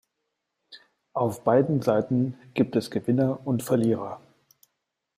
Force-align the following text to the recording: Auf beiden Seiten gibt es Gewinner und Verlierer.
Auf 1.13 1.43
beiden 1.43 1.83
Seiten 1.83 2.33
gibt 2.55 2.75
es 2.75 2.89
Gewinner 2.89 3.45
und 3.45 3.61
Verlierer. 3.61 4.19